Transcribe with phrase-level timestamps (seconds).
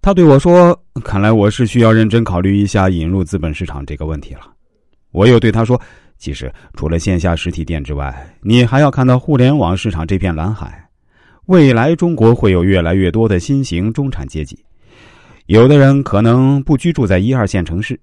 [0.00, 4.40] 他对我说：“看来我是需要认真考虑一下引入资本市场这个问题了。”
[5.10, 5.78] 我又对他说
[6.18, 10.88] ：“其实除了线下实体店之外，你还要看到互联网市场这片蓝海。
[11.46, 14.64] 未来中国会有越来越多的新型中产阶级，
[15.46, 17.98] 有的人可能不居住在一二线城市，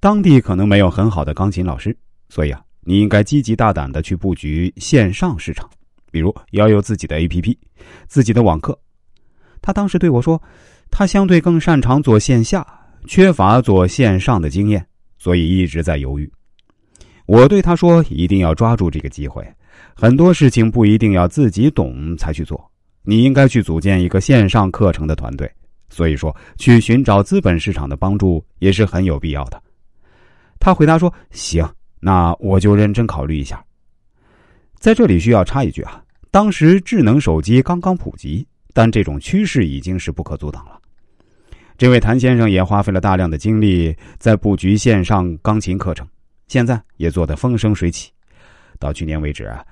[0.00, 1.96] 当地可能没有很好的钢琴老师，
[2.28, 5.68] 所以啊，你应该积极大胆的去布局线上市场，
[6.10, 7.56] 比如要有自己的 APP，
[8.08, 8.78] 自己的网课。”
[9.62, 10.42] 他当时对我说。
[10.90, 12.66] 他相对更擅长做线下，
[13.06, 14.84] 缺乏做线上的经验，
[15.18, 16.30] 所以一直在犹豫。
[17.26, 19.46] 我对他说：“一定要抓住这个机会，
[19.94, 22.70] 很多事情不一定要自己懂才去做，
[23.02, 25.50] 你应该去组建一个线上课程的团队。
[25.90, 29.62] 所以说，去寻找资本市场的帮助也是很有必要的。”
[30.58, 31.68] 他回答说：“行，
[32.00, 33.62] 那我就认真考虑一下。”
[34.78, 38.46] 在这里需要插一句啊，当时智能手机刚刚普及。
[38.74, 40.77] 但这种趋势已经是不可阻挡了。
[41.78, 46.04] 这位谭先生也花费了大量的精力在布局线上钢琴课程，
[46.48, 48.10] 现在也做得风生水起。
[48.80, 49.64] 到去年为止啊，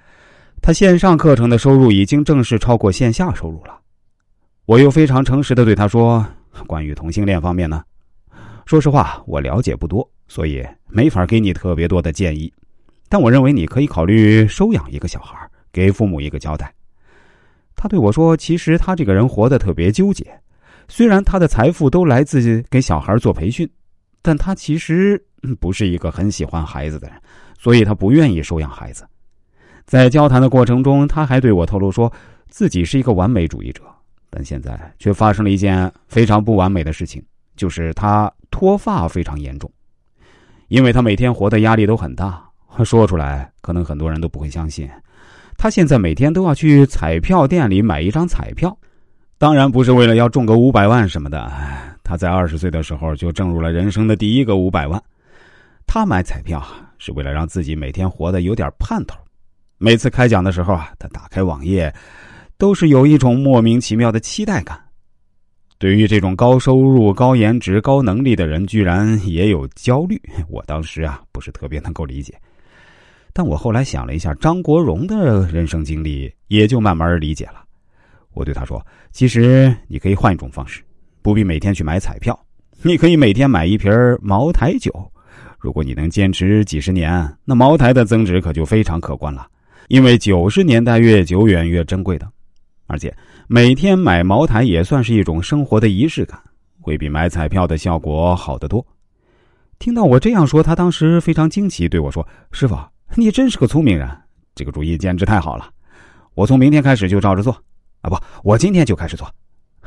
[0.62, 3.76] 他线上课程的收入已经正式超过线下收入了。
[4.66, 6.24] 我又非常诚实的对他说
[6.68, 7.82] ：“关于同性恋方面呢，
[8.66, 12.52] 说实话我了解不多，所以没法给你特别多的建议。
[13.08, 15.36] 但我认为你可以考虑收养一个小孩，
[15.72, 16.72] 给父母一个交代。”
[17.74, 20.24] 他对我说：“其实他这个人活得特别纠结，
[20.88, 23.68] 虽然他的财富都来自给小孩做培训，
[24.22, 25.22] 但他其实
[25.60, 27.16] 不是一个很喜欢孩子的人，
[27.58, 29.06] 所以他不愿意收养孩子。”
[29.86, 32.12] 在交谈的过程中，他还对我透露说
[32.48, 33.82] 自己是一个完美主义者，
[34.30, 37.22] 但现在却发生了一件非常不完美的事情，
[37.56, 39.70] 就是他脱发非常严重，
[40.68, 42.42] 因为他每天活的压力都很大。
[42.84, 44.90] 说出来，可能很多人都不会相信。
[45.56, 48.76] 他现在每天都要去彩票店里买一张彩票，
[49.38, 51.50] 当然不是为了要中个五百万什么的。
[52.02, 55.02] 他在二十岁的时候就挣入了人生的第一个五百万。
[55.86, 56.64] 他买彩票
[56.98, 59.16] 是为了让自己每天活得有点盼头。
[59.78, 61.92] 每次开奖的时候啊，他打开网页，
[62.56, 64.80] 都是有一种莫名其妙的期待感。
[65.78, 70.18] 对于这种高收入、高颜值、高能力的人，居然也有焦虑，
[70.48, 72.34] 我当时啊不是特别能够理解。
[73.34, 77.65] 但我后来想了一下张国荣的人生经历，也就慢慢理解了。
[78.36, 80.82] 我对他说：“其实你可以换一种方式，
[81.22, 82.38] 不必每天去买彩票，
[82.82, 84.92] 你可以每天买一瓶茅台酒。
[85.58, 89.48] 如果你能坚持几十年，那茅台的增值可就非常可观了。
[89.88, 92.30] 因为九十年代越久远越珍贵的，
[92.86, 93.12] 而且
[93.48, 96.38] 每天买茅台也算是一种生活的仪式感，
[96.80, 98.86] 会比买彩票的效果好得多。”
[99.80, 102.76] 听到我这样说，他当时非常惊奇，对我说：“师傅。”
[103.16, 104.06] 你真是个聪明人，
[104.54, 105.70] 这个主意简直太好了！
[106.34, 107.56] 我从明天开始就照着做，
[108.06, 108.16] 啊不，
[108.48, 109.28] 我今天就开始做。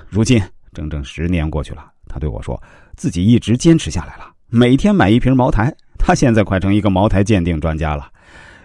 [0.10, 0.42] 如今
[0.74, 2.62] 整整十年过去了，他对我说，
[2.98, 5.74] 自己一直坚持下来了，每天买一瓶茅台。
[5.98, 8.12] 他现在快成一个茅台鉴定专家了。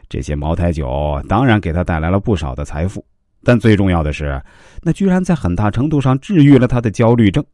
[0.08, 3.04] 这些茅台酒当然给他带来了不少的财富，
[3.44, 4.42] 但最重要的是，
[4.82, 7.44] 那居然在很大程度上治愈了他的焦虑症。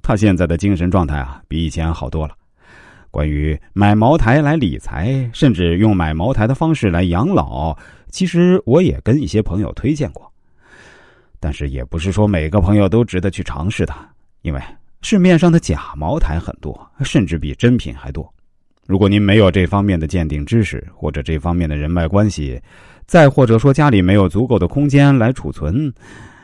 [0.00, 2.34] 他现在的精神状态啊，比以前好多了。
[3.10, 7.76] 关于买茅台来理财，甚至用买茅台的方式来养老，
[8.10, 10.30] 其实我也跟一些朋友推荐过，
[11.40, 13.94] 但是也不是说每个朋友都值得去尝试的，
[14.42, 14.60] 因为
[15.02, 18.32] 市面上的假茅台很多，甚至比真品还多。
[18.86, 22.60] 如果您没有这方面的鉴定知识，或者这方面的人脉关系，
[23.06, 25.92] 再或者说家里没有足够的空间来储存，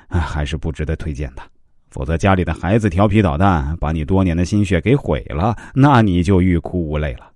[0.08, 1.42] 还是不值得推荐的。
[1.90, 7.30] 否则，家里的孩子调皮捣蛋，把你多年的心血给毁了，那你就欲哭无泪了。